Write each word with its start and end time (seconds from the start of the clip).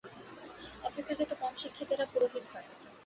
অপেক্ষাকৃত 0.83 1.31
কম 1.41 1.53
শিক্ষিতেরা 1.57 2.05
পুরোহিত 2.11 2.45
হয়। 2.53 2.67